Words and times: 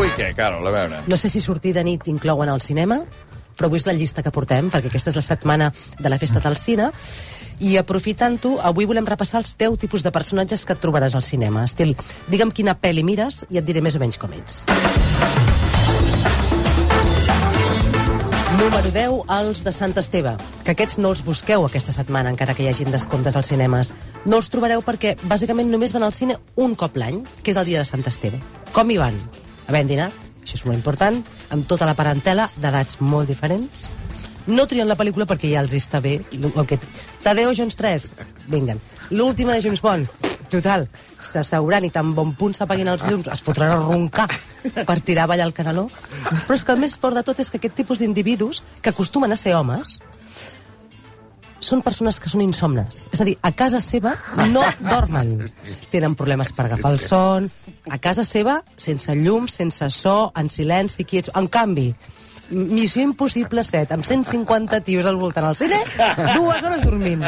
avui 0.00 0.12
què, 0.16 0.30
Carol? 0.36 0.64
A 0.64 0.72
veure. 0.72 1.02
No 1.08 1.16
sé 1.20 1.28
si 1.28 1.42
sortir 1.44 1.74
de 1.76 1.84
nit 1.84 2.08
inclouen 2.08 2.48
al 2.48 2.62
cinema, 2.64 3.02
però 3.56 3.68
avui 3.68 3.80
és 3.80 3.84
la 3.84 3.92
llista 3.92 4.24
que 4.24 4.32
portem, 4.32 4.70
perquè 4.72 4.88
aquesta 4.88 5.12
és 5.12 5.18
la 5.18 5.24
setmana 5.24 5.68
de 5.98 6.08
la 6.08 6.18
festa 6.18 6.40
del 6.40 6.56
cine, 6.56 6.88
i 7.60 7.76
aprofitant-ho, 7.76 8.54
avui 8.64 8.88
volem 8.88 9.04
repassar 9.04 9.42
els 9.42 9.52
10 9.60 9.76
tipus 9.82 10.00
de 10.06 10.12
personatges 10.14 10.64
que 10.64 10.72
et 10.72 10.80
trobaràs 10.80 11.16
al 11.18 11.26
cinema. 11.26 11.66
Estil, 11.68 11.92
digue'm 12.32 12.52
quina 12.56 12.78
pel·li 12.80 13.04
mires 13.04 13.44
i 13.50 13.60
et 13.60 13.66
diré 13.66 13.82
més 13.84 13.98
o 13.98 14.00
menys 14.00 14.16
com 14.16 14.32
ets. 14.32 14.62
Número 18.60 18.92
10, 18.92 19.20
els 19.36 19.60
de 19.64 19.72
Sant 19.76 19.92
Esteve. 20.00 20.32
Que 20.64 20.72
aquests 20.72 20.96
no 21.00 21.12
els 21.12 21.20
busqueu 21.24 21.66
aquesta 21.68 21.92
setmana, 21.92 22.32
encara 22.32 22.56
que 22.56 22.64
hi 22.64 22.70
hagin 22.72 22.92
descomptes 22.92 23.36
als 23.36 23.52
cinemes. 23.52 23.92
No 24.24 24.40
els 24.40 24.48
trobareu 24.48 24.80
perquè, 24.80 25.18
bàsicament, 25.28 25.68
només 25.68 25.92
van 25.92 26.08
al 26.08 26.16
cine 26.16 26.40
un 26.56 26.72
cop 26.76 26.96
l'any, 26.96 27.20
que 27.44 27.52
és 27.52 27.60
el 27.60 27.68
dia 27.68 27.84
de 27.84 27.88
Sant 27.88 28.08
Esteve. 28.08 28.40
Com 28.72 28.88
hi 28.88 29.00
van? 29.00 29.20
Havent 29.70 29.86
dinat, 29.86 30.14
això 30.42 30.56
és 30.58 30.64
molt 30.66 30.74
important, 30.74 31.20
amb 31.54 31.66
tota 31.70 31.86
la 31.86 31.94
parentela 31.94 32.48
d'edats 32.58 32.98
molt 33.06 33.30
diferents. 33.30 33.84
No 34.50 34.64
trien 34.66 34.88
la 34.90 34.96
pel·lícula 34.98 35.28
perquè 35.30 35.52
ja 35.52 35.60
els 35.62 35.76
està 35.78 36.00
bé. 36.02 36.16
El 36.34 36.66
que... 36.66 36.80
Tadeo 37.22 37.52
Jones 37.54 37.78
3, 37.78 38.08
vinguen. 38.50 38.80
L'última 39.14 39.54
de 39.54 39.62
James 39.62 39.82
Bond, 39.84 40.10
total, 40.50 40.88
s'asseuran 41.22 41.86
i 41.86 41.92
tan 41.94 42.10
bon 42.16 42.34
punt 42.34 42.56
s'apaguin 42.58 42.90
els 42.90 43.06
llums, 43.06 43.30
es 43.30 43.44
fotran 43.46 43.76
a 43.76 43.78
roncar 43.78 44.26
per 44.88 44.98
tirar 45.06 45.28
avall 45.28 45.44
al 45.44 45.54
canaló. 45.54 45.86
Però 46.26 46.58
és 46.58 46.66
que 46.66 46.74
el 46.74 46.82
més 46.82 46.98
fort 46.98 47.14
de 47.14 47.22
tot 47.30 47.38
és 47.38 47.52
que 47.52 47.62
aquest 47.62 47.78
tipus 47.78 48.02
d'individus, 48.02 48.64
que 48.82 48.90
acostumen 48.90 49.30
a 49.30 49.38
ser 49.38 49.54
homes, 49.54 50.00
són 51.60 51.82
persones 51.84 52.18
que 52.20 52.28
són 52.32 52.40
insomnes. 52.44 53.06
És 53.12 53.20
a 53.20 53.26
dir, 53.28 53.36
a 53.42 53.52
casa 53.52 53.80
seva 53.84 54.14
no 54.50 54.62
dormen. 54.80 55.36
Tenen 55.92 56.14
problemes 56.16 56.52
per 56.56 56.66
agafar 56.66 56.92
el 56.94 57.00
son. 57.04 57.50
A 57.90 57.98
casa 57.98 58.24
seva, 58.24 58.62
sense 58.76 59.14
llum, 59.16 59.46
sense 59.48 59.88
so, 59.94 60.32
en 60.36 60.48
silenci, 60.50 61.04
quiets. 61.04 61.30
En 61.36 61.46
canvi, 61.48 61.90
Missió 62.50 63.04
Impossible 63.06 63.62
7, 63.62 63.94
amb 63.94 64.02
150 64.02 64.80
tios 64.82 65.06
al 65.06 65.14
voltant 65.20 65.44
al 65.46 65.54
cine, 65.54 65.76
dues 66.34 66.64
hores 66.66 66.82
dormint. 66.82 67.22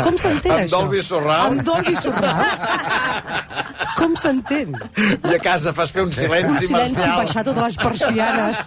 Com 0.00 0.16
s'entén, 0.16 0.54
Amb 0.54 0.62
això? 0.62 0.78
Dolby 0.78 1.02
Surround. 1.04 1.58
Amb 1.58 1.66
Dolby 1.66 1.92
Surround. 2.00 2.46
Com 3.98 4.16
s'entén? 4.16 4.72
I 5.28 5.34
a 5.36 5.42
casa 5.44 5.74
fas 5.76 5.92
fer 5.92 6.06
un 6.06 6.08
Un 6.08 6.14
silenci, 6.16 6.66
silenci, 6.70 6.72
marcial. 6.72 7.18
baixar 7.20 7.44
totes 7.44 7.68
les 7.68 7.76
persianes. 7.84 8.64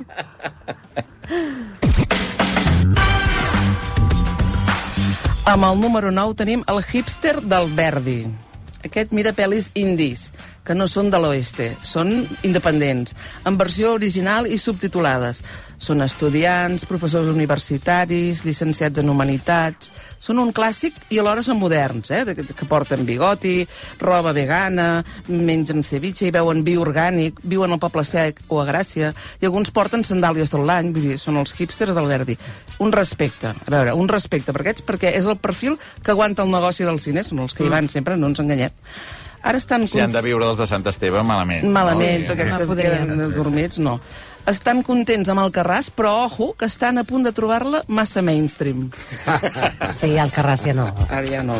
Amb 5.46 5.62
el 5.68 5.76
número 5.78 6.10
9 6.10 6.34
tenim 6.34 6.64
el 6.66 6.80
hipster 6.82 7.36
del 7.46 7.68
Verdi. 7.78 8.24
Aquest 8.88 9.12
mira 9.14 9.30
pel·lis 9.38 9.68
indis, 9.78 10.32
que 10.66 10.74
no 10.74 10.88
són 10.90 11.12
de 11.14 11.20
l'oeste, 11.22 11.68
són 11.86 12.10
independents, 12.42 13.14
en 13.46 13.60
versió 13.60 13.92
original 13.94 14.50
i 14.50 14.58
subtitulades. 14.58 15.44
Són 15.78 16.02
estudiants, 16.02 16.86
professors 16.88 17.28
universitaris, 17.34 18.44
llicenciats 18.46 19.00
en 19.04 19.10
humanitats... 19.12 19.92
Són 20.26 20.40
un 20.42 20.50
clàssic 20.58 20.96
i 21.14 21.20
alhora 21.22 21.44
són 21.46 21.60
moderns, 21.62 22.10
eh? 22.10 22.24
de- 22.26 22.34
que 22.34 22.66
porten 22.66 23.04
bigoti, 23.06 23.60
roba 24.02 24.32
vegana, 24.34 25.04
mengen 25.28 25.84
ceviche 25.86 26.26
i 26.26 26.32
beuen 26.34 26.64
vi 26.66 26.74
orgànic, 26.82 27.44
viuen 27.46 27.76
al 27.76 27.78
Poble 27.84 28.02
Sec 28.08 28.40
o 28.50 28.58
a 28.58 28.66
Gràcia, 28.66 29.12
i 29.38 29.46
alguns 29.46 29.70
porten 29.76 30.02
sandàlies 30.08 30.50
tot 30.50 30.66
l'any, 30.66 30.90
vull 30.96 31.12
dir, 31.12 31.20
són 31.22 31.38
els 31.38 31.54
hipsters 31.60 31.94
del 31.94 32.10
Verdi. 32.10 32.40
Un 32.82 32.96
respecte, 32.96 33.52
a 33.54 33.70
veure, 33.70 33.94
un 33.94 34.10
respecte 34.10 34.50
per 34.56 34.64
aquests, 34.66 34.82
perquè 34.88 35.14
és 35.14 35.30
el 35.30 35.38
perfil 35.38 35.78
que 36.02 36.16
aguanta 36.16 36.42
el 36.42 36.50
negoci 36.56 36.88
del 36.90 36.98
cine, 37.04 37.22
són 37.28 37.44
els 37.46 37.54
que 37.54 37.68
hi 37.68 37.70
van 37.76 37.92
sempre, 37.92 38.18
no 38.18 38.32
ens 38.34 38.42
enganyem. 38.42 38.74
Ara 39.46 39.60
estan... 39.62 39.86
Si 39.86 40.02
han 40.02 40.16
de 40.16 40.26
viure 40.26 40.48
els 40.50 40.58
de 40.58 40.66
Sant 40.66 40.88
Esteve, 40.90 41.22
malament. 41.22 41.70
Malament, 41.70 42.24
No? 42.26 42.34
perquè 42.34 42.48
no 42.50 42.56
aquests 42.56 42.58
que 42.58 42.64
es 42.64 42.72
podrien. 42.74 43.36
dormits, 43.36 43.78
no. 43.78 44.00
Estan 44.46 44.84
contents 44.86 45.30
amb 45.34 45.42
el 45.42 45.50
Carràs, 45.50 45.88
però 45.90 46.12
ojo, 46.28 46.52
que 46.54 46.68
estan 46.70 47.00
a 47.02 47.04
punt 47.04 47.24
de 47.26 47.32
trobar-la 47.34 47.82
massa 47.88 48.22
mainstream. 48.22 48.92
Sí, 50.00 50.12
al 50.20 50.30
Carràs 50.34 50.66
ja 50.68 50.76
no. 50.78 50.86
Ara 51.10 51.26
ja 51.26 51.42
no. 51.42 51.56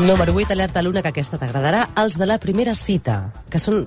Número 0.00 0.34
8, 0.34 0.50
alerta 0.56 0.82
l'una, 0.82 1.04
que 1.04 1.12
aquesta 1.12 1.38
t'agradarà. 1.38 1.84
Els 2.02 2.18
de 2.18 2.26
la 2.26 2.40
primera 2.42 2.74
cita, 2.74 3.28
que 3.50 3.62
són 3.62 3.84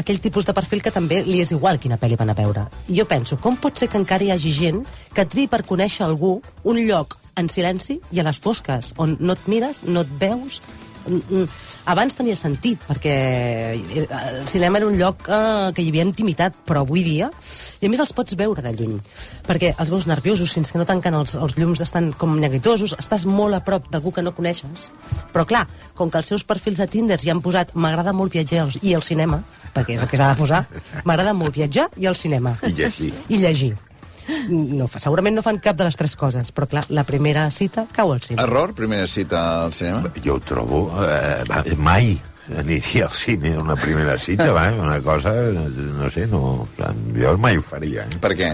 aquell 0.00 0.22
tipus 0.24 0.48
de 0.48 0.56
perfil 0.56 0.80
que 0.80 0.94
també 0.94 1.20
li 1.26 1.42
és 1.44 1.52
igual 1.52 1.80
quina 1.82 2.00
pel·li 2.00 2.16
van 2.16 2.32
a 2.32 2.38
veure. 2.38 2.64
Jo 2.88 3.04
penso, 3.10 3.36
com 3.36 3.60
pot 3.60 3.76
ser 3.76 3.90
que 3.92 4.00
encara 4.00 4.24
hi 4.24 4.32
hagi 4.32 4.54
gent 4.56 4.84
que 5.12 5.26
triï 5.28 5.50
per 5.52 5.66
conèixer 5.68 6.06
algú 6.06 6.38
un 6.64 6.80
lloc 6.88 7.18
en 7.36 7.52
silenci 7.52 8.00
i 8.10 8.22
a 8.22 8.24
les 8.24 8.40
fosques, 8.40 8.94
on 8.96 9.18
no 9.20 9.36
et 9.36 9.50
mires, 9.52 9.84
no 9.84 10.06
et 10.06 10.16
veus... 10.22 10.62
Mm, 11.06 11.20
mm. 11.30 11.48
Abans 11.90 12.16
tenia 12.16 12.36
sentit, 12.36 12.82
perquè 12.86 13.14
el 13.74 14.46
cinema 14.50 14.78
era 14.78 14.88
un 14.88 14.98
lloc 14.98 15.26
eh, 15.28 15.70
que 15.74 15.82
hi 15.82 15.90
havia 15.92 16.06
intimitat, 16.06 16.56
però 16.68 16.84
avui 16.84 17.04
dia, 17.06 17.30
i 17.80 17.88
a 17.88 17.92
més 17.92 18.02
els 18.02 18.12
pots 18.16 18.36
veure 18.38 18.62
de 18.64 18.72
lluny, 18.76 18.98
perquè 19.48 19.72
els 19.72 19.92
veus 19.92 20.06
nerviosos 20.10 20.52
fins 20.56 20.72
que 20.72 20.80
no 20.80 20.88
tanquen 20.88 21.16
els, 21.16 21.34
els 21.34 21.56
llums, 21.58 21.82
estan 21.84 22.12
com 22.20 22.36
neguitosos, 22.40 22.96
estàs 23.00 23.26
molt 23.26 23.56
a 23.56 23.62
prop 23.64 23.90
d'algú 23.90 24.14
que 24.14 24.24
no 24.26 24.34
coneixes, 24.36 24.90
però 25.34 25.46
clar, 25.48 25.66
com 25.98 26.12
que 26.12 26.20
els 26.20 26.32
seus 26.34 26.44
perfils 26.44 26.82
de 26.82 26.88
Tinder 26.90 27.20
ja 27.22 27.34
han 27.34 27.44
posat 27.44 27.74
m'agrada 27.74 28.14
molt 28.16 28.36
viatjar 28.36 28.68
i 28.82 28.94
el 28.96 29.06
cinema, 29.06 29.42
perquè 29.74 29.96
és 29.96 30.02
el 30.04 30.10
que 30.10 30.20
s'ha 30.20 30.32
de 30.34 30.40
posar, 30.40 30.64
m'agrada 31.04 31.36
molt 31.36 31.56
viatjar 31.56 31.90
i 31.96 32.10
el 32.10 32.18
cinema. 32.18 32.58
I 32.66 32.74
llegir. 32.76 33.14
I 33.28 33.40
llegir. 33.40 33.76
No, 34.50 34.86
fa- 34.90 35.00
segurament 35.02 35.34
no 35.36 35.42
fan 35.42 35.58
cap 35.62 35.76
de 35.78 35.84
les 35.88 35.96
tres 35.96 36.16
coses, 36.16 36.50
però 36.54 36.66
clar, 36.70 36.84
la 36.88 37.04
primera 37.08 37.48
cita 37.50 37.86
cau 37.92 38.12
al 38.12 38.20
cinema. 38.22 38.46
Error, 38.46 38.74
primera 38.74 39.06
cita 39.06 39.64
al 39.64 39.72
cinema? 39.76 40.10
Jo 40.24 40.36
ho 40.38 40.40
trobo... 40.44 40.82
Eh, 41.04 41.74
mai 41.76 42.16
aniria 42.50 43.04
al 43.06 43.14
cine 43.14 43.52
una 43.56 43.76
primera 43.78 44.16
cita, 44.18 44.50
va, 44.52 44.64
una 44.74 45.00
cosa, 45.00 45.32
no 45.52 46.10
sé, 46.10 46.26
no, 46.26 46.66
jo 47.14 47.36
mai 47.38 47.56
ho 47.60 47.62
faria. 47.62 48.06
Eh? 48.10 48.18
Per 48.22 48.32
què? 48.38 48.48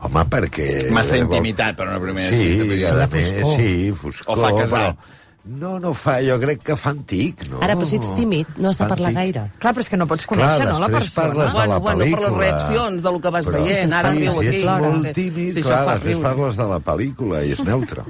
Home, 0.00 0.24
perquè... 0.32 0.66
Massa 0.92 1.16
eh, 1.16 1.22
intimitat 1.24 1.76
per 1.76 1.86
una 1.88 2.00
primera 2.00 2.28
sí, 2.32 2.52
cita, 2.52 2.64
podria- 2.64 2.92
a 3.04 3.06
més, 3.06 3.32
foscor. 3.38 3.56
sí, 3.60 3.72
foscor. 3.92 4.36
O 4.36 4.42
fa 4.44 4.52
casat. 4.58 5.00
Però... 5.00 5.16
No, 5.42 5.78
no 5.80 5.94
fa, 5.96 6.18
jo 6.20 6.34
crec 6.38 6.60
que 6.62 6.74
fa 6.76 6.90
antic, 6.92 7.46
no? 7.48 7.62
Ara, 7.64 7.72
però 7.74 7.86
si 7.88 7.96
ets 7.96 8.10
tímid, 8.14 8.46
no 8.60 8.68
has 8.68 8.76
de 8.76 8.84
Fa 8.84 8.88
parlar 8.92 9.08
antic. 9.08 9.20
gaire. 9.34 9.44
Clar, 9.58 9.72
però 9.74 9.80
és 9.80 9.88
que 9.88 9.96
no 9.96 10.06
pots 10.06 10.26
conèixer, 10.28 10.66
no, 10.68 10.78
la 10.78 10.88
després 10.88 11.14
persona. 11.14 11.26
parles 11.26 11.52
de 11.54 11.58
la 11.58 11.78
Bueno, 11.78 11.80
bueno, 11.80 11.98
per 11.98 12.08
les 12.10 12.18
pel·lícula. 12.20 12.38
reaccions 12.44 13.02
del 13.02 13.20
que 13.22 13.30
vas 13.30 13.46
Però 13.48 13.62
veient, 13.64 13.92
ara 13.92 14.12
sí, 14.12 14.18
riu 14.18 14.32
si 14.32 14.46
aquí, 14.48 14.56
ets 14.58 14.66
no 14.66 14.78
molt 14.80 15.12
tímid, 15.16 15.56
això 15.56 15.62
clar, 15.64 15.80
després 15.88 16.04
riure. 16.04 16.28
parles 16.28 16.56
de 16.56 16.66
la 16.74 16.80
pel·lícula 16.80 17.44
i 17.46 17.52
és 17.52 17.64
neutre. 17.64 18.02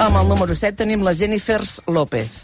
Amb 0.00 0.16
el 0.16 0.28
número 0.28 0.54
7 0.56 0.76
tenim 0.80 1.02
la 1.04 1.12
Jennifers 1.14 1.82
López. 1.86 2.39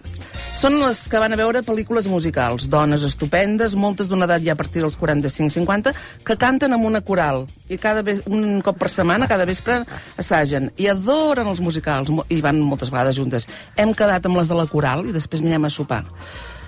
Són 0.56 0.78
les 0.80 1.02
que 1.12 1.20
van 1.20 1.34
a 1.34 1.36
veure 1.36 1.60
pel·lícules 1.60 2.06
musicals, 2.08 2.64
dones 2.72 3.02
estupendes, 3.04 3.74
moltes 3.76 4.08
d'una 4.08 4.24
edat 4.24 4.40
ja 4.40 4.54
a 4.54 4.56
partir 4.56 4.80
dels 4.80 4.96
45-50, 4.96 5.92
que 6.24 6.38
canten 6.40 6.72
amb 6.72 6.88
una 6.88 7.02
coral. 7.04 7.44
I 7.68 7.76
cada 7.76 8.00
ve 8.00 8.14
un 8.32 8.62
cop 8.64 8.80
per 8.80 8.88
setmana, 8.88 9.28
cada 9.28 9.44
vespre, 9.44 9.82
assagen. 10.16 10.70
I 10.80 10.88
adoren 10.94 11.52
els 11.52 11.60
musicals, 11.60 12.08
i 12.32 12.40
van 12.40 12.64
moltes 12.64 12.88
vegades 12.88 13.20
juntes. 13.20 13.44
Hem 13.76 13.92
quedat 13.92 14.24
amb 14.24 14.40
les 14.40 14.48
de 14.48 14.56
la 14.56 14.64
coral 14.70 15.04
i 15.04 15.12
després 15.12 15.44
anirem 15.44 15.68
a 15.68 15.74
sopar. 15.76 16.06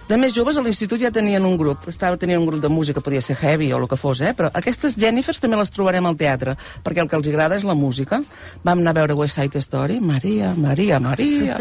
De 0.09 0.17
més 0.17 0.33
joves, 0.33 0.57
a 0.57 0.63
l'institut 0.65 1.03
ja 1.03 1.11
tenien 1.13 1.45
un 1.45 1.59
grup. 1.61 1.83
Estava 1.91 2.17
tenien 2.17 2.41
un 2.41 2.47
grup 2.49 2.63
de 2.63 2.71
música, 2.73 3.03
podia 3.05 3.21
ser 3.21 3.37
heavy 3.37 3.67
o 3.75 3.81
el 3.83 3.85
que 3.91 3.97
fos, 4.01 4.23
eh? 4.25 4.31
però 4.33 4.49
aquestes 4.57 4.97
Jennifers 4.97 5.43
també 5.43 5.59
les 5.61 5.69
trobarem 5.69 6.07
al 6.09 6.17
teatre, 6.17 6.55
perquè 6.85 7.03
el 7.05 7.11
que 7.11 7.19
els 7.19 7.29
agrada 7.29 7.59
és 7.61 7.67
la 7.69 7.77
música. 7.77 8.23
Vam 8.65 8.81
anar 8.81 8.95
a 8.95 8.99
veure 9.03 9.19
West 9.19 9.37
Side 9.37 9.61
Story, 9.61 9.99
Maria, 10.01 10.55
Maria, 10.57 10.97
Maria... 11.05 11.59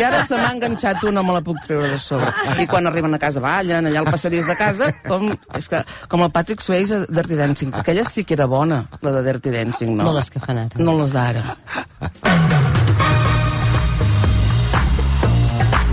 I 0.00 0.06
ara 0.06 0.22
se 0.24 0.38
m'ha 0.38 0.48
enganxat 0.54 1.04
una, 1.10 1.20
me 1.26 1.34
la 1.36 1.42
puc 1.44 1.60
treure 1.66 1.90
de 1.92 1.98
sobre. 2.00 2.32
I 2.62 2.66
quan 2.70 2.88
arriben 2.88 3.12
a 3.12 3.20
casa 3.20 3.42
ballen, 3.44 3.90
allà 3.90 4.00
al 4.00 4.08
passadís 4.08 4.48
de 4.48 4.56
casa, 4.56 4.88
com, 5.04 5.28
és 5.58 5.68
que, 5.68 5.82
com 6.08 6.24
el 6.24 6.32
Patrick 6.32 6.64
Swayze 6.64 7.02
a 7.02 7.04
Dirty 7.04 7.36
Dancing. 7.36 7.76
Aquella 7.82 8.06
sí 8.08 8.24
que 8.24 8.38
era 8.38 8.48
bona, 8.48 8.86
la 9.04 9.12
de 9.18 9.26
Dirty 9.28 9.52
Dancing, 9.52 9.92
no? 9.98 10.08
No 10.08 10.16
les 10.16 10.32
que 10.32 10.40
fan 10.40 10.64
ara. 10.64 10.80
No 10.80 10.96
les 11.02 11.12
d'ara. 11.12 11.44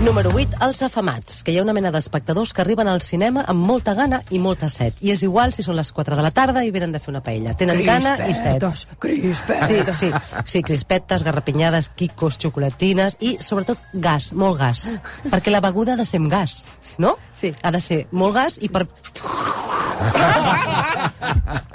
Número 0.08 0.30
8, 0.32 0.56
els 0.64 0.78
afamats, 0.86 1.42
que 1.44 1.52
hi 1.52 1.58
ha 1.60 1.62
una 1.62 1.74
mena 1.76 1.90
d'espectadors 1.92 2.54
que 2.56 2.62
arriben 2.64 2.88
al 2.88 3.02
cinema 3.04 3.42
amb 3.52 3.60
molta 3.68 3.92
gana 3.94 4.22
i 4.32 4.38
molta 4.40 4.70
set. 4.72 4.96
I 5.04 5.10
és 5.12 5.20
igual 5.26 5.52
si 5.52 5.60
són 5.66 5.76
les 5.76 5.90
4 5.92 6.16
de 6.16 6.22
la 6.24 6.30
tarda 6.32 6.62
i 6.64 6.70
venen 6.72 6.94
de 6.94 7.00
fer 7.02 7.10
una 7.12 7.20
paella. 7.26 7.52
Tenen 7.60 7.82
gana 7.84 8.14
i 8.24 8.32
set. 8.38 8.64
Crispetes, 9.04 9.68
Sí, 9.68 9.82
sí, 9.92 10.08
sí, 10.48 10.62
crispetes, 10.64 11.22
garrapinyades, 11.26 11.90
quicos, 11.94 12.38
xocolatines 12.40 13.18
i, 13.20 13.34
sobretot, 13.44 13.76
gas, 13.92 14.32
molt 14.32 14.56
gas. 14.62 14.86
Perquè 15.28 15.52
la 15.52 15.60
beguda 15.60 15.92
ha 15.92 16.00
de 16.00 16.06
ser 16.08 16.22
amb 16.22 16.32
gas, 16.32 16.62
no? 16.96 17.18
Sí. 17.36 17.52
Ha 17.62 17.70
de 17.76 17.80
ser 17.84 18.06
molt 18.10 18.34
gas 18.40 18.56
i 18.64 18.72
per... 18.72 18.86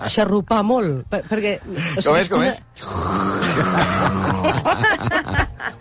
xarrupar 0.09 0.63
molt. 0.65 1.06
Per, 1.12 1.21
perquè... 1.29 1.59
o 1.62 2.01
Com 2.01 2.18
és, 2.18 2.29
com 2.33 2.39
una- 2.41 2.50
és? 2.50 2.57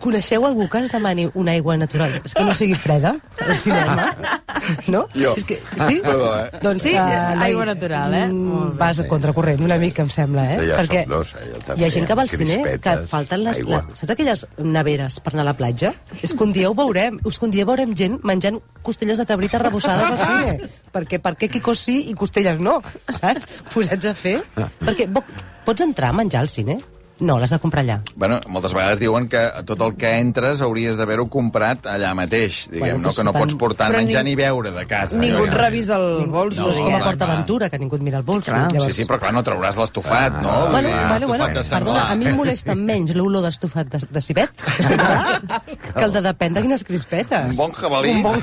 Coneixeu 0.02 0.42
algú 0.48 0.66
que 0.68 0.80
es 0.82 0.88
demani 0.90 1.28
una 1.38 1.52
aigua 1.54 1.76
natural? 1.78 2.16
És 2.24 2.34
que 2.34 2.42
no 2.42 2.54
sigui 2.58 2.74
freda, 2.74 3.14
al 3.38 3.54
cinema? 3.56 4.08
No? 4.90 5.04
Jo. 5.14 5.32
És 5.38 5.44
que, 5.46 5.56
sí? 5.58 6.00
Perdó, 6.02 6.28
eh? 6.38 6.58
Doncs, 6.62 6.82
Sí, 6.82 6.90
eh, 6.94 7.44
aigua 7.46 7.64
natural, 7.68 8.14
eh? 8.14 8.24
mm. 8.28 8.72
Vas 8.78 8.98
a 8.98 9.06
contracorrent 9.10 9.62
una 9.62 9.76
mica, 9.78 10.02
em 10.02 10.10
sembla, 10.10 10.44
eh? 10.54 10.58
Ja 10.68 10.80
Perquè 10.80 11.04
dos, 11.10 11.32
eh? 11.38 11.48
Jo 11.52 11.60
també. 11.62 11.78
hi 11.80 11.86
ha 11.86 11.90
gent 11.94 12.08
que 12.10 12.16
va 12.18 12.24
al 12.26 12.32
cine 12.32 12.58
que 12.82 12.94
falten 13.10 13.44
les... 13.46 13.60
La, 13.68 13.80
saps 13.94 14.12
aquelles 14.14 14.44
neveres 14.58 15.20
per 15.22 15.34
anar 15.36 15.44
a 15.46 15.50
la 15.52 15.56
platja? 15.58 15.92
És 16.20 16.34
que 16.34 16.42
un 16.46 16.54
dia 16.54 16.70
ho 16.70 16.74
veurem. 16.78 17.20
És 17.28 17.38
que 17.38 17.46
un 17.46 17.54
dia 17.54 17.66
veurem 17.68 17.94
gent 17.98 18.18
menjant 18.26 18.58
costelles 18.82 19.18
de 19.22 19.26
cabrita 19.26 19.60
rebossades 19.62 20.10
al 20.10 20.18
cine. 20.18 20.70
Perquè 20.94 21.22
per 21.22 21.36
què 21.38 21.50
quicos 21.52 21.82
sí 21.86 22.00
i 22.10 22.16
costelles 22.18 22.58
no? 22.62 22.80
Saps? 23.08 23.46
Posats 23.72 24.10
a 24.10 24.14
fer. 24.18 24.40
Perquè 24.82 25.06
bo, 25.10 25.22
pots 25.66 25.86
entrar 25.86 26.10
a 26.10 26.18
menjar 26.18 26.42
al 26.42 26.50
cine? 26.50 26.80
No, 27.22 27.36
l'has 27.38 27.52
de 27.54 27.58
comprar 27.62 27.84
allà. 27.84 28.00
Bueno, 28.18 28.40
moltes 28.50 28.72
vegades 28.74 28.98
diuen 28.98 29.28
que 29.30 29.40
tot 29.64 29.80
el 29.86 29.92
que 29.94 30.10
entres 30.18 30.60
hauries 30.64 30.96
d'haver-ho 30.98 31.28
comprat 31.30 31.86
allà 31.86 32.10
mateix, 32.18 32.64
diguem, 32.68 32.96
Bueno, 32.96 32.98
no? 33.08 33.12
Que 33.14 33.22
no 33.22 33.30
doncs 33.32 33.44
pots 33.44 33.54
portar 33.60 33.90
Però 33.92 34.00
menjar 34.02 34.24
ni- 34.24 34.30
ni 34.32 34.36
beure 34.40 34.72
de 34.74 34.86
casa. 34.90 35.16
Ningú 35.16 35.44
allò. 35.44 35.46
et 35.46 35.54
revisa 35.60 35.96
el 36.00 36.26
bols. 36.26 36.56
No, 36.56 36.70
és 36.70 36.78
No, 36.80 36.84
com 36.88 36.94
a 36.96 37.04
PortAventura, 37.04 37.70
que 37.70 37.78
ningú 37.78 37.96
et 37.96 38.02
mira 38.02 38.18
el 38.18 38.24
bols. 38.24 38.44
Clar. 38.46 38.70
Sí, 38.88 38.92
sí, 38.92 39.04
però 39.06 39.18
clar, 39.20 39.32
no 39.32 39.44
trauràs 39.44 39.76
l'estofat, 39.78 40.40
no? 40.42 40.50
Vull 40.66 40.70
Bueno, 40.72 40.88
dir, 40.88 40.96
bueno, 41.08 41.26
bueno, 41.28 41.44
senglar. 41.62 41.78
perdona, 41.78 42.10
a 42.10 42.14
mi 42.16 42.26
em 42.26 42.36
molesta 42.36 42.74
menys 42.74 43.14
l'olor 43.14 43.42
d'estofat 43.46 43.86
de, 43.86 43.98
de 44.10 44.20
cibet, 44.20 44.50
que, 45.94 46.02
el 46.04 46.12
de 46.12 46.20
depèn 46.26 46.54
de 46.54 46.62
quines 46.62 46.82
crispetes. 46.84 47.50
Un 47.50 47.56
bon 47.56 47.72
jabalí. 47.72 48.10
Un 48.18 48.22
bon... 48.22 48.40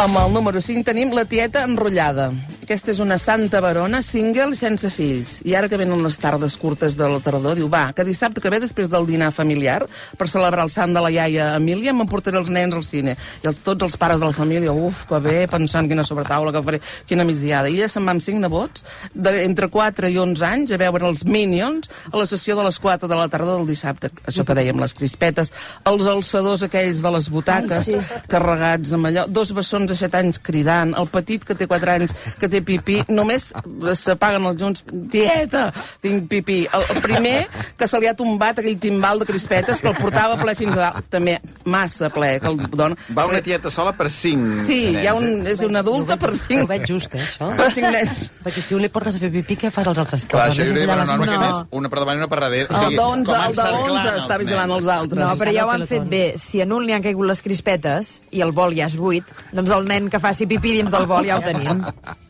Amb 0.00 0.16
el 0.16 0.32
número 0.32 0.60
5 0.64 0.84
tenim 0.86 1.10
la 1.12 1.24
tieta 1.28 1.64
enrotllada. 1.66 2.30
Aquesta 2.70 2.92
és 2.92 3.00
una 3.02 3.16
santa 3.18 3.58
barona, 3.58 3.98
single 3.98 4.54
sense 4.54 4.86
fills. 4.94 5.40
I 5.42 5.56
ara 5.58 5.66
que 5.66 5.74
venen 5.74 6.04
les 6.04 6.14
tardes 6.22 6.54
curtes 6.54 6.94
de 6.94 7.08
la 7.10 7.18
tardor, 7.18 7.56
diu, 7.58 7.66
va, 7.66 7.88
que 7.90 8.04
dissabte 8.06 8.38
que 8.38 8.50
ve 8.52 8.60
després 8.62 8.86
del 8.86 9.08
dinar 9.08 9.32
familiar, 9.34 9.80
per 10.14 10.28
celebrar 10.30 10.62
el 10.62 10.70
sant 10.70 10.94
de 10.94 11.02
la 11.02 11.10
iaia 11.10 11.48
Emília, 11.56 11.90
m'emportaré 11.90 12.38
els 12.38 12.46
nens 12.54 12.76
al 12.78 12.84
cine. 12.86 13.16
I 13.42 13.48
els, 13.50 13.58
tots 13.66 13.82
els 13.82 13.96
pares 13.98 14.22
de 14.22 14.28
la 14.28 14.36
família, 14.36 14.70
uf, 14.70 15.00
que 15.10 15.18
bé, 15.24 15.32
pensant 15.50 15.88
quina 15.90 16.04
sobretaula 16.06 16.52
que 16.54 16.62
faré, 16.68 16.80
quina 17.08 17.26
migdiada. 17.26 17.66
I 17.66 17.80
ella 17.80 17.88
se'n 17.90 18.06
va 18.06 18.14
amb 18.14 18.22
cinc 18.22 18.38
nebots, 18.44 18.86
de, 19.18 19.32
entre 19.48 19.66
4 19.74 20.06
i 20.06 20.20
11 20.22 20.46
anys, 20.52 20.70
a 20.70 20.78
veure 20.84 21.10
els 21.10 21.26
Minions 21.26 21.90
a 22.12 22.22
la 22.22 22.28
sessió 22.30 22.54
de 22.54 22.68
les 22.68 22.78
4 22.78 23.10
de 23.10 23.18
la 23.18 23.26
tarda 23.34 23.58
del 23.58 23.66
dissabte. 23.66 24.12
Això 24.30 24.46
que 24.46 24.54
dèiem, 24.54 24.78
les 24.78 24.94
crispetes, 24.94 25.50
els 25.90 26.06
alçadors 26.06 26.62
aquells 26.68 27.02
de 27.02 27.14
les 27.18 27.32
butaques, 27.34 27.90
carregats 28.30 28.94
amb 28.94 29.10
allò, 29.10 29.26
dos 29.26 29.50
bessons 29.58 29.90
de 29.90 29.98
7 30.04 30.22
anys 30.22 30.38
cridant, 30.38 30.94
el 30.94 31.10
petit 31.10 31.42
que 31.42 31.58
té 31.58 31.66
4 31.66 31.96
anys 31.98 32.16
que 32.38 32.59
té 32.60 32.64
pipí, 32.66 32.98
només 33.08 33.50
s'apaguen 33.98 34.46
els 34.50 34.60
junts, 34.60 34.84
tieta, 35.12 35.68
tinc 36.02 36.28
pipí. 36.30 36.60
El, 36.72 36.84
el 36.94 37.02
primer 37.04 37.36
que 37.78 37.88
se 37.88 38.00
li 38.00 38.08
ha 38.10 38.14
tombat 38.16 38.60
aquell 38.60 38.78
timbal 38.80 39.20
de 39.22 39.28
crispetes 39.28 39.80
que 39.80 39.90
el 39.90 39.96
portava 39.98 40.36
ple 40.40 40.54
fins 40.58 40.76
a 40.76 40.90
dalt, 40.90 41.08
també 41.12 41.38
massa 41.64 42.10
ple, 42.12 42.34
que 42.42 42.50
el 42.50 42.60
dona. 42.70 42.98
Va 43.16 43.26
una 43.30 43.40
tieta 43.44 43.70
sola 43.72 43.92
per 43.96 44.10
cinc 44.12 44.64
Sí, 44.66 44.78
nens, 44.90 45.02
hi 45.02 45.08
ha 45.08 45.14
un, 45.16 45.26
eh? 45.46 45.54
és 45.54 45.64
una 45.66 45.82
adulta 45.84 46.16
per 46.20 46.32
Ho 46.34 46.38
cinc, 46.38 46.66
veig 46.70 46.86
just, 46.88 47.14
eh, 47.14 47.24
això. 47.24 47.50
per 47.56 47.70
cinc 47.74 47.88
nens. 47.90 48.16
Perquè 48.44 48.64
si 48.64 48.76
un 48.76 48.84
li 48.84 48.90
portes 48.92 49.16
a 49.16 49.22
fer 49.22 49.32
pipí, 49.32 49.56
què 49.64 49.72
fas 49.74 49.88
als 49.90 50.00
altres? 50.02 50.26
Clar, 50.30 50.48
això 50.50 50.66
a 50.66 50.94
una 50.94 51.04
norma 51.04 51.26
que 51.26 51.40
més, 51.40 51.60
una 51.80 51.92
per 51.92 52.02
davant 52.02 52.18
i 52.18 52.22
una 52.22 52.30
per 52.30 52.40
darrere. 52.44 52.68
El 52.80 52.96
d'onze, 52.96 53.32
com 53.32 53.48
el 53.48 53.56
d'onze 53.58 53.80
encerclant 53.80 54.22
està 54.22 54.36
els 54.36 54.44
vigilant 54.44 54.76
els 54.78 54.90
altres. 54.96 55.24
No, 55.24 55.34
però 55.40 55.54
ja 55.56 55.66
ho 55.66 55.74
han 55.74 55.86
fet 55.90 56.08
bé. 56.10 56.24
Si 56.40 56.62
en 56.64 56.72
un 56.76 56.86
li 56.86 56.96
han 56.96 57.04
caigut 57.04 57.30
les 57.30 57.42
crispetes 57.44 58.16
i 58.36 58.44
el 58.46 58.54
bol 58.56 58.74
ja 58.76 58.88
és 58.90 58.96
buit, 59.00 59.24
doncs 59.52 59.70
el 59.76 59.86
nen 59.90 60.10
que 60.12 60.22
faci 60.22 60.48
pipí 60.50 60.76
dins 60.80 60.92
del 60.92 61.06
bol 61.10 61.26
ja 61.28 61.38
ho 61.38 61.44
tenim. 61.44 61.84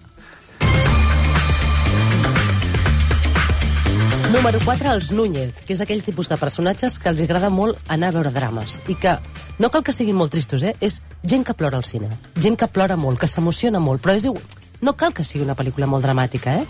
Número 4.30 4.60
4, 4.64 4.92
els 4.94 5.08
Núñez, 5.10 5.64
que 5.66 5.74
és 5.74 5.80
aquell 5.82 6.04
tipus 6.06 6.28
de 6.30 6.36
personatges 6.38 7.00
que 7.02 7.08
els 7.10 7.18
agrada 7.24 7.48
molt 7.50 7.78
anar 7.90 8.12
a 8.12 8.14
veure 8.14 8.30
drames. 8.30 8.76
I 8.86 8.94
que 8.94 9.16
no 9.58 9.72
cal 9.74 9.82
que 9.82 9.90
siguin 9.92 10.14
molt 10.14 10.30
tristos, 10.30 10.62
eh? 10.62 10.76
És 10.78 11.00
gent 11.26 11.42
que 11.48 11.56
plora 11.58 11.80
al 11.80 11.88
cine. 11.88 12.06
Gent 12.38 12.54
que 12.60 12.68
plora 12.70 12.94
molt, 12.94 13.18
que 13.18 13.26
s'emociona 13.26 13.80
molt. 13.82 13.98
Però 14.04 14.14
és 14.14 14.28
igual. 14.30 14.46
No 14.86 14.94
cal 14.94 15.16
que 15.18 15.26
sigui 15.26 15.42
una 15.42 15.56
pel·lícula 15.58 15.88
molt 15.90 16.06
dramàtica, 16.06 16.54
eh? 16.62 16.66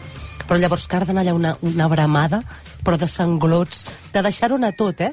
Però 0.49 0.57
llavors 0.57 0.89
d'anar 0.89 1.21
allà 1.21 1.35
una, 1.37 1.53
una 1.61 1.89
bramada, 1.93 2.41
però 2.83 2.97
de 2.97 3.09
sanglots, 3.09 3.85
de 4.15 4.23
deixar-ho 4.25 4.57
anar 4.57 4.73
tot, 4.73 5.05
eh? 5.05 5.12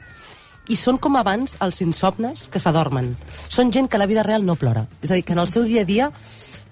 I 0.72 0.80
són 0.80 0.98
com 1.04 1.20
abans 1.20 1.58
els 1.60 1.82
insomnes 1.84 2.48
que 2.48 2.64
s'adormen. 2.64 3.12
Són 3.50 3.74
gent 3.76 3.92
que 3.92 3.98
a 3.98 4.00
la 4.00 4.08
vida 4.08 4.24
real 4.24 4.46
no 4.46 4.56
plora. 4.56 4.88
És 5.04 5.12
a 5.12 5.16
dir, 5.20 5.26
que 5.28 5.36
en 5.36 5.44
el 5.44 5.52
seu 5.52 5.68
dia 5.68 5.84
a 5.84 5.86
dia 5.86 6.12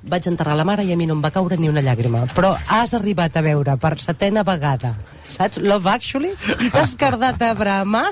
vaig 0.07 0.27
enterrar 0.29 0.55
la 0.55 0.63
mare 0.67 0.83
i 0.85 0.93
a 0.93 0.97
mi 0.97 1.05
no 1.09 1.15
em 1.17 1.21
va 1.23 1.31
caure 1.33 1.57
ni 1.57 1.69
una 1.69 1.81
llàgrima. 1.81 2.25
Però 2.35 2.53
has 2.67 2.93
arribat 2.93 3.35
a 3.37 3.41
veure 3.45 3.77
per 3.81 3.95
setena 3.99 4.43
vegada, 4.43 4.95
saps? 5.29 5.57
Love 5.63 5.89
Actually, 5.89 6.33
i 6.61 6.69
t'has 6.69 6.95
cardat 6.99 7.41
a 7.41 7.53
bramar 7.57 8.11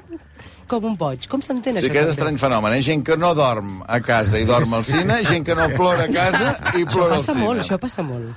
com 0.68 0.86
un 0.90 0.96
boig. 0.98 1.28
Com 1.30 1.42
s'entén 1.44 1.76
Sí, 1.78 1.86
això? 1.86 1.92
aquest 1.92 2.10
estrany 2.16 2.38
fenomen, 2.40 2.74
eh? 2.74 2.82
Gent 2.82 3.04
que 3.06 3.18
no 3.20 3.34
dorm 3.36 3.84
a 3.88 4.00
casa 4.02 4.40
i 4.40 4.46
dorm 4.46 4.74
al 4.74 4.86
cine, 4.88 5.20
gent 5.28 5.46
que 5.46 5.54
no 5.60 5.68
plora 5.76 6.06
a 6.08 6.12
casa 6.12 6.56
i 6.74 6.84
Això 6.86 6.92
plora 6.96 7.14
al 7.14 7.20
passa 7.20 7.34
cine. 7.34 7.46
molt, 7.46 7.62
això 7.62 7.78
passa 7.78 8.02
molt. 8.02 8.32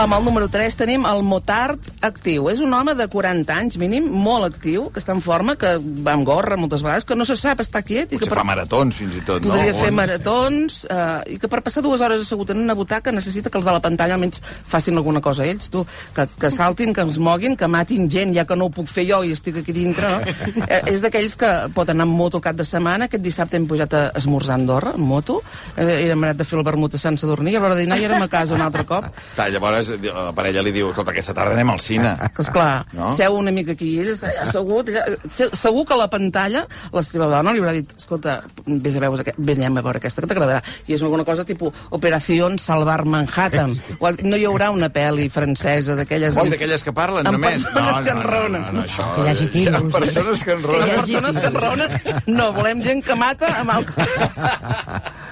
Amb 0.00 0.14
el 0.16 0.22
número 0.24 0.46
3 0.48 0.78
tenim 0.78 1.02
el 1.04 1.18
Motard 1.28 1.84
actiu. 2.00 2.46
És 2.48 2.62
un 2.64 2.72
home 2.72 2.94
de 2.96 3.04
40 3.12 3.52
anys, 3.52 3.74
mínim, 3.76 4.06
molt 4.08 4.46
actiu, 4.46 4.86
que 4.88 4.96
està 5.02 5.12
en 5.12 5.20
forma, 5.20 5.58
que 5.60 5.74
va 5.76 6.14
amb 6.16 6.24
gorra 6.24 6.56
moltes 6.56 6.80
vegades, 6.80 7.04
que 7.04 7.16
no 7.18 7.26
se 7.28 7.34
sap 7.36 7.60
estar 7.60 7.82
quiet. 7.84 8.08
I 8.08 8.16
que 8.16 8.24
Potser 8.24 8.38
fa 8.38 8.44
maratons, 8.48 8.96
fins 8.96 9.18
i 9.20 9.24
tot, 9.28 9.44
no? 9.44 9.52
Podria 9.52 9.74
fer 9.76 9.90
maratons 9.92 10.78
eh, 10.88 11.34
i 11.34 11.36
que 11.42 11.50
per 11.52 11.60
passar 11.66 11.82
dues 11.84 12.00
hores 12.00 12.24
assegut 12.24 12.54
en 12.54 12.62
una 12.62 12.76
butaca 12.78 13.12
necessita 13.12 13.52
que 13.52 13.60
els 13.60 13.68
de 13.68 13.74
la 13.76 13.82
pantalla 13.84 14.16
almenys 14.16 14.40
facin 14.40 14.96
alguna 14.96 15.20
cosa 15.20 15.44
ells, 15.44 15.68
tu, 15.68 15.84
que, 16.16 16.24
que 16.40 16.50
saltin, 16.54 16.96
que 16.96 17.04
es 17.04 17.20
moguin, 17.20 17.58
que 17.60 17.68
matin 17.68 18.08
gent, 18.08 18.32
ja 18.32 18.46
que 18.48 18.56
no 18.56 18.70
ho 18.70 18.74
puc 18.80 18.88
fer 18.88 19.04
jo 19.10 19.20
i 19.20 19.34
estic 19.36 19.60
aquí 19.60 19.76
dintre, 19.76 20.14
no? 20.14 20.64
eh, 20.64 20.80
és 20.94 21.04
d'aquells 21.04 21.36
que 21.36 21.52
pot 21.76 21.92
anar 21.92 22.08
amb 22.08 22.16
moto 22.22 22.40
cap 22.40 22.56
de 22.56 22.64
setmana, 22.64 23.10
aquest 23.10 23.26
dissabte 23.26 23.60
hem 23.60 23.68
pujat 23.68 23.98
a 24.00 24.02
esmorzar 24.16 24.56
a 24.56 24.62
Andorra, 24.62 24.96
amb 24.96 25.12
moto, 25.12 25.42
eh, 25.76 26.08
hem 26.08 26.24
anat 26.24 26.40
de 26.40 26.48
fer 26.48 26.56
el 26.56 26.64
vermut 26.72 26.96
a 26.96 27.04
Sant 27.04 27.20
Sadurní, 27.20 27.52
i 27.52 27.60
a 27.60 27.64
l'hora 27.66 27.76
de 27.76 27.84
dinar 27.84 28.00
ja 28.00 28.08
érem 28.08 28.24
a 28.24 28.32
casa 28.32 28.56
un 28.56 28.64
altre 28.64 28.88
cop, 28.88 29.12
Clar, 29.36 29.50
llavors 29.52 29.89
la 29.98 30.32
parella 30.36 30.62
li 30.62 30.72
diu, 30.72 30.88
escolta, 30.90 31.10
aquesta 31.14 31.34
tarda 31.34 31.54
anem 31.56 31.70
al 31.74 31.80
cine. 31.80 32.14
que 32.36 32.42
esclar, 32.42 32.84
No? 32.92 33.08
no? 33.10 33.12
seu 33.16 33.34
una 33.36 33.50
mica 33.54 33.72
aquí, 33.72 33.88
i 33.96 34.00
ell 34.04 34.12
està 34.14 34.30
allà 34.30 34.46
assegut, 34.48 34.88
allà, 34.92 35.04
se- 35.30 35.50
segur 35.56 35.84
que 35.88 35.94
a 35.94 36.00
la 36.00 36.08
pantalla 36.12 36.64
la 36.92 37.02
seva 37.06 37.26
dona 37.30 37.52
li 37.54 37.60
haurà 37.62 37.72
dit, 37.76 37.90
escolta, 37.96 38.40
vés 38.66 38.96
a 38.96 39.02
veure, 39.04 39.34
venem 39.38 39.78
a 39.78 39.82
veure 39.86 39.98
aquesta 40.02 40.22
que 40.22 40.30
t'agradarà. 40.30 40.62
I 40.86 40.94
és 40.98 41.02
alguna 41.02 41.24
cosa 41.24 41.44
tipus 41.48 41.72
Operació 41.90 42.48
Salvar 42.60 43.04
Manhattan. 43.06 43.74
O 44.00 44.10
no 44.22 44.36
hi 44.36 44.44
haurà 44.48 44.70
una 44.74 44.88
pel·li 44.92 45.28
francesa 45.32 45.94
d'aquelles... 45.98 46.36
Oi, 46.36 46.50
d'aquelles 46.52 46.82
que 46.86 46.92
parlen, 46.96 47.26
amb 47.26 47.38
només. 47.38 47.62
persones 47.64 48.00
que 48.04 48.14
no, 48.14 48.14
no, 48.14 48.20
enronen. 48.22 48.62
no, 48.66 48.72
no, 48.80 48.84
això... 48.86 49.06
Que 49.16 49.24
hi 49.26 49.30
hagi 49.32 49.48
tiros, 49.54 49.80
ha 49.80 49.98
persones 49.98 50.44
que 50.44 50.52
Amb 50.56 50.64
enronen. 50.64 50.94
persones 51.00 51.38
que 51.38 51.46
enronen. 51.46 51.98
No, 52.26 52.52
volem 52.56 52.82
gent 52.86 53.02
que 53.06 53.14
mata 53.18 53.52
amb 53.60 53.76
el... 53.78 53.86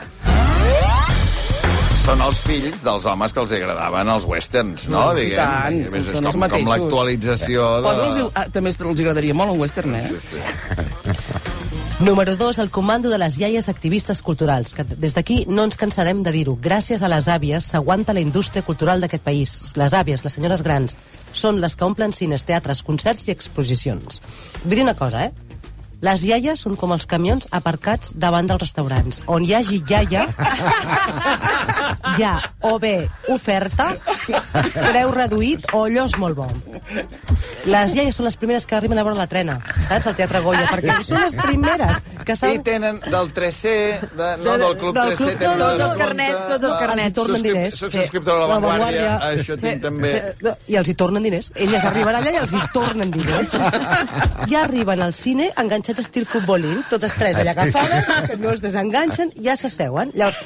Són 2.08 2.22
els 2.24 2.38
fills 2.40 2.80
dels 2.80 3.04
homes 3.04 3.34
que 3.36 3.42
els 3.42 3.50
agradaven 3.52 4.08
els 4.08 4.24
westerns, 4.24 4.86
no? 4.88 5.10
No, 5.10 5.10
i 5.12 5.26
Diguem. 5.26 5.36
tant, 5.42 5.74
A 5.90 5.90
més, 5.92 6.06
és 6.06 6.14
són 6.16 6.24
els 6.24 6.32
com, 6.32 6.40
com 6.40 6.44
mateixos. 6.46 6.70
l'actualització 6.70 7.66
de... 7.82 7.82
Posa'ls... 7.84 8.20
Ah, 8.32 8.44
també 8.54 8.72
els 8.72 9.02
agradaria 9.02 9.34
molt 9.36 9.52
un 9.52 9.60
western, 9.60 9.98
eh? 9.98 10.06
Número 12.08 12.36
2, 12.40 12.60
el 12.62 12.70
comando 12.70 13.10
de 13.12 13.18
les 13.20 13.36
iaies 13.42 13.68
activistes 13.68 14.22
culturals, 14.24 14.72
que 14.72 14.86
des 14.88 15.12
d'aquí 15.18 15.42
no 15.52 15.66
ens 15.68 15.76
cansarem 15.76 16.22
de 16.24 16.32
dir-ho. 16.32 16.54
Gràcies 16.64 17.04
a 17.04 17.10
les 17.12 17.28
àvies 17.28 17.68
s'aguanta 17.74 18.16
la 18.16 18.22
indústria 18.24 18.64
cultural 18.64 19.04
d'aquest 19.04 19.26
país. 19.26 19.58
Les 19.76 19.92
àvies, 19.92 20.24
les 20.24 20.38
senyores 20.38 20.62
grans, 20.64 20.96
són 21.36 21.60
les 21.60 21.76
que 21.76 21.84
omplen 21.84 22.16
cines, 22.16 22.46
teatres, 22.48 22.80
concerts 22.86 23.28
i 23.28 23.34
exposicions. 23.36 24.22
Vull 24.64 24.78
dir 24.78 24.86
una 24.86 24.96
cosa, 24.96 25.26
eh? 25.26 25.47
Les 26.06 26.22
iaies 26.28 26.60
són 26.62 26.76
com 26.78 26.92
els 26.94 27.06
camions 27.10 27.48
aparcats 27.50 28.12
davant 28.14 28.46
dels 28.46 28.60
restaurants. 28.62 29.18
On 29.26 29.42
hi 29.42 29.54
hagi 29.58 29.80
iaia, 29.90 30.28
hi 32.18 32.22
ha 32.22 32.34
o 32.68 32.76
bé 32.78 33.08
oferta, 33.34 33.88
preu 34.74 35.10
reduït 35.14 35.66
o 35.74 35.84
allò 35.88 36.04
és 36.06 36.14
molt 36.22 36.38
bo. 36.38 36.46
Les 37.68 37.94
iaies 37.96 38.14
són 38.14 38.28
les 38.28 38.36
primeres 38.38 38.66
que 38.66 38.76
arriben 38.78 38.98
a 38.98 39.04
veure 39.06 39.18
la 39.18 39.26
trena, 39.30 39.56
saps? 39.88 40.06
Al 40.12 40.14
Teatre 40.18 40.40
Goya, 40.44 40.66
perquè 40.70 41.00
són 41.06 41.18
les 41.24 41.34
primeres 41.38 41.98
que 42.24 42.36
I 42.36 42.40
saben... 42.44 42.62
tenen 42.66 43.00
del 43.04 43.32
3C, 43.34 43.74
de, 44.14 44.30
no 44.44 44.54
De- 44.54 44.62
del 44.64 44.76
Club 44.78 44.94
del 44.96 45.10
3C, 45.12 45.18
club- 45.18 45.42
tenen 45.42 45.58
tots 45.58 45.74
una 45.74 45.88
els 45.88 45.98
carnets, 46.04 46.38
tots 46.52 46.68
els 46.68 46.74
ah, 46.74 46.78
carnets. 46.84 47.04
Els 47.04 47.10
hi 47.10 47.18
tornen 47.18 47.42
subscrip- 47.42 47.58
diners. 47.58 47.78
Soc 47.82 47.90
Sí. 47.90 47.98
subscriptor 47.98 48.34
de 48.34 48.40
la 48.46 48.54
Vanguardia, 48.54 49.12
això 49.32 49.58
tinc 49.60 49.82
també. 49.82 50.14
I 50.68 50.78
els 50.78 50.88
hi 50.92 50.96
tornen 51.02 51.26
diners. 51.26 51.50
Elles 51.56 51.84
arriben 51.90 52.14
allà 52.22 52.32
i 52.36 52.40
els 52.44 52.54
hi 52.54 52.62
tornen 52.74 53.10
diners. 53.18 53.54
Ja 54.52 54.62
arriben 54.64 55.00
al 55.02 55.12
cine 55.12 55.50
enganxats 55.60 55.87
estil 55.96 56.26
futbolín, 56.28 56.82
totes 56.90 57.14
tres 57.16 57.38
allà 57.40 57.54
agafades, 57.56 58.10
que 58.28 58.36
no 58.36 58.50
es 58.52 58.60
desenganxen, 58.60 59.30
ja 59.40 59.54
s'asseuen. 59.56 60.10
Llavors, 60.12 60.36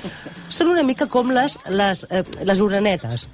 són 0.49 0.69
una 0.71 0.85
mica 0.87 1.09
com 1.11 1.33
les, 1.35 1.59
les, 1.69 2.07
eh, 2.11 2.23
les 2.47 2.61
uranetes. 2.63 3.27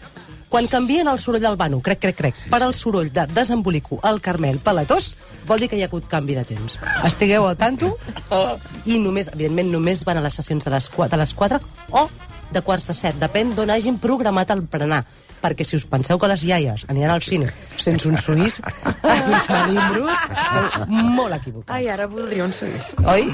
Quan 0.48 0.64
canvien 0.66 1.04
el 1.12 1.18
soroll 1.20 1.42
del 1.44 1.58
vano, 1.60 1.82
crec, 1.84 1.98
crec, 2.00 2.16
crec, 2.16 2.34
per 2.48 2.62
al 2.64 2.72
soroll 2.72 3.10
de 3.12 3.26
desembolico 3.36 3.98
el 4.08 4.22
Carmel 4.24 4.56
Palatós, 4.64 5.10
vol 5.44 5.60
dir 5.60 5.68
que 5.68 5.76
hi 5.76 5.82
ha 5.84 5.90
hagut 5.90 6.06
canvi 6.08 6.38
de 6.38 6.44
temps. 6.48 6.78
Estigueu 7.04 7.44
al 7.44 7.58
tanto 7.60 7.98
i 8.86 8.96
només, 9.02 9.28
evidentment, 9.34 9.68
només 9.74 10.06
van 10.08 10.16
a 10.16 10.24
les 10.24 10.32
sessions 10.40 10.64
de 10.64 10.70
les, 10.72 10.88
qua- 10.88 11.08
de 11.12 11.18
les 11.20 11.34
4 11.36 11.60
o 11.90 12.08
de 12.50 12.62
quarts 12.64 12.86
de 12.88 12.94
set, 12.96 13.18
depèn 13.20 13.52
d'on 13.54 13.68
hagin 13.68 13.98
programat 14.00 14.48
el 14.54 14.62
berenar. 14.62 15.02
Perquè 15.42 15.66
si 15.66 15.78
us 15.78 15.86
penseu 15.88 16.18
que 16.18 16.30
les 16.30 16.44
iaies 16.44 16.86
aniran 16.88 17.16
al 17.16 17.22
cine 17.22 17.50
sense 17.76 18.08
un 18.08 18.18
suís, 18.18 18.60
uns 19.02 19.50
melindros, 19.52 20.26
esteu 20.34 20.86
molt 21.18 21.38
equivocats. 21.38 21.74
Ai, 21.76 21.88
ara 21.92 22.08
voldria 22.10 22.44
un 22.48 22.52
suís. 22.52 22.94
Oi? 23.06 23.28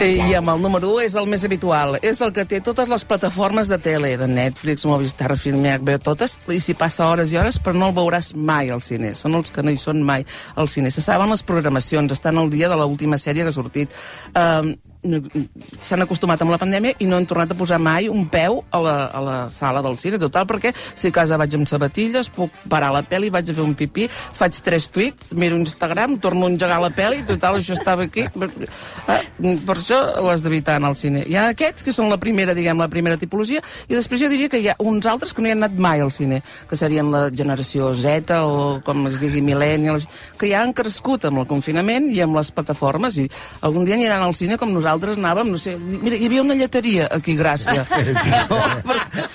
I 0.00 0.32
amb 0.32 0.48
el 0.48 0.62
número 0.64 0.88
1 0.94 1.02
és 1.04 1.14
el 1.20 1.26
més 1.28 1.42
habitual. 1.44 1.98
És 2.00 2.22
el 2.24 2.30
que 2.32 2.46
té 2.48 2.62
totes 2.64 2.88
les 2.88 3.02
plataformes 3.04 3.68
de 3.68 3.76
tele, 3.84 4.14
de 4.16 4.28
Netflix, 4.30 4.86
Movistar, 4.88 5.34
Film, 5.36 5.60
HBO, 5.60 5.98
totes, 6.00 6.38
i 6.48 6.56
s'hi 6.56 6.72
passa 6.72 7.04
hores 7.10 7.34
i 7.34 7.36
hores, 7.36 7.58
però 7.60 7.76
no 7.76 7.90
el 7.90 7.96
veuràs 7.98 8.30
mai 8.32 8.72
al 8.72 8.80
cine. 8.80 9.12
Són 9.18 9.36
els 9.36 9.52
que 9.52 9.60
no 9.60 9.74
hi 9.74 9.76
són 9.76 10.00
mai 10.00 10.24
al 10.56 10.72
cine. 10.72 10.88
Se 10.88 11.04
saben 11.04 11.28
les 11.28 11.44
programacions, 11.44 12.16
estan 12.16 12.40
al 12.40 12.48
dia 12.48 12.72
de 12.72 12.80
l'última 12.80 13.20
sèrie 13.20 13.44
que 13.44 13.52
ha 13.52 13.58
sortit. 13.58 13.92
Um, 14.32 14.72
s'han 15.00 16.04
acostumat 16.04 16.42
amb 16.44 16.52
la 16.52 16.58
pandèmia 16.60 16.98
i 17.00 17.06
no 17.08 17.16
han 17.16 17.26
tornat 17.28 17.54
a 17.54 17.56
posar 17.56 17.78
mai 17.80 18.08
un 18.12 18.26
peu 18.28 18.60
a 18.70 18.80
la, 18.84 18.94
a 19.08 19.20
la 19.24 19.36
sala 19.52 19.80
del 19.84 19.96
cine, 19.98 20.18
total, 20.20 20.44
perquè 20.48 20.74
si 20.76 21.08
a 21.08 21.14
casa 21.14 21.38
vaig 21.40 21.54
amb 21.56 21.68
sabatilles, 21.68 22.28
puc 22.34 22.52
parar 22.68 22.90
la 22.92 23.00
pel·li, 23.06 23.30
vaig 23.32 23.48
a 23.48 23.56
fer 23.56 23.64
un 23.64 23.72
pipí, 23.78 24.08
faig 24.10 24.58
tres 24.64 24.90
tuits, 24.92 25.32
miro 25.32 25.56
Instagram, 25.56 26.18
torno 26.20 26.46
a 26.46 26.52
engegar 26.52 26.80
la 26.82 26.90
pel·li, 26.92 27.22
total, 27.28 27.60
això 27.60 27.76
estava 27.78 28.04
aquí. 28.04 28.26
Eh, 28.28 29.54
per 29.64 29.78
això 29.78 30.02
l'has 30.20 30.44
d'evitar 30.44 30.76
anar 30.76 30.92
al 30.92 30.98
cine. 31.00 31.24
Hi 31.24 31.38
ha 31.38 31.48
aquests, 31.54 31.86
que 31.86 31.96
són 31.96 32.12
la 32.12 32.20
primera, 32.20 32.54
diguem, 32.56 32.80
la 32.80 32.90
primera 32.92 33.16
tipologia, 33.20 33.64
i 33.88 33.96
després 33.96 34.20
jo 34.20 34.28
diria 34.28 34.52
que 34.52 34.60
hi 34.60 34.68
ha 34.68 34.76
uns 34.84 35.08
altres 35.08 35.32
que 35.32 35.40
no 35.40 35.48
hi 35.48 35.54
han 35.54 35.64
anat 35.64 35.80
mai 35.80 36.04
al 36.04 36.12
cine, 36.12 36.42
que 36.68 36.76
serien 36.76 37.08
la 37.12 37.28
generació 37.32 37.94
Z 37.96 38.36
o, 38.44 38.80
com 38.84 39.08
es 39.08 39.16
digui, 39.22 39.40
millennials, 39.44 40.08
que 40.36 40.52
ja 40.52 40.60
han 40.60 40.76
crescut 40.76 41.24
amb 41.30 41.40
el 41.40 41.48
confinament 41.48 42.10
i 42.12 42.20
amb 42.20 42.36
les 42.36 42.52
plataformes, 42.52 43.16
i 43.16 43.28
algun 43.64 43.88
dia 43.88 43.96
aniran 43.96 44.28
al 44.28 44.36
cine 44.36 44.60
com 44.60 44.68
nosaltres 44.68 44.89
anàvem, 44.94 45.50
no 45.52 45.58
sé, 45.58 45.76
mira, 45.78 46.16
hi 46.16 46.26
havia 46.26 46.42
una 46.42 46.54
lleteria 46.54 47.08
aquí, 47.10 47.36
Gràcia. 47.36 47.86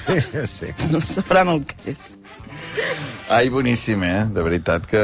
Sí, 0.06 0.20
sí. 0.60 0.68
no 0.92 1.00
sabran 1.02 1.50
el 1.50 1.66
que 1.66 1.94
és. 1.94 2.16
Ai, 3.30 3.50
boníssim, 3.50 4.04
eh? 4.04 4.26
De 4.30 4.44
veritat 4.46 4.86
que... 4.86 5.02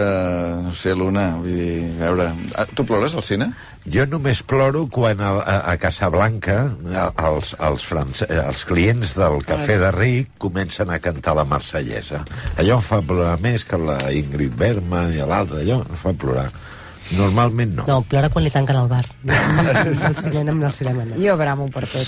No 0.62 0.74
sé, 0.77 0.93
Luna, 0.93 1.38
vull 1.41 1.55
dir... 1.55 1.77
A 1.98 2.10
veure... 2.12 2.27
Ah, 2.60 2.65
Tu 2.70 2.86
plores 2.86 3.15
al 3.17 3.24
cine? 3.25 3.48
Jo 3.89 4.05
només 4.05 4.43
ploro 4.46 4.84
quan 4.93 5.24
a, 5.25 5.31
a, 5.39 5.55
a 5.72 5.77
Casablanca 5.81 6.58
els, 7.25 7.55
els, 7.58 7.86
france, 7.89 8.27
eh, 8.27 8.38
els 8.43 8.62
clients 8.70 9.15
del 9.17 9.39
Cafè 9.48 9.79
de 9.81 9.89
Ric 9.96 10.36
comencen 10.43 10.91
a 10.93 11.00
cantar 11.01 11.34
la 11.39 11.48
marsellesa. 11.50 12.22
Allò 12.62 12.77
em 12.77 12.86
fa 12.86 13.01
plorar 13.01 13.39
més 13.41 13.65
que 13.65 13.79
la 13.81 13.98
Ingrid 14.13 14.53
Bergman 14.60 15.15
i 15.15 15.25
l'altre, 15.25 15.63
allò 15.63 15.79
em 15.81 15.98
fa 15.98 16.13
plorar. 16.13 16.51
Normalment 17.17 17.75
no. 17.75 17.85
No, 17.87 18.01
plora 18.07 18.29
quan 18.33 18.45
li 18.45 18.51
tanquen 18.53 18.77
el 18.79 18.87
bar. 18.91 19.05
No, 19.23 19.35
al 20.07 20.15
cinema, 20.15 20.51
no 20.51 20.65
al 20.67 20.73
cinema, 20.73 21.05
no. 21.05 21.17
Jo 21.21 21.35
bramo 21.37 21.67
per 21.73 21.85
tot. 21.91 22.07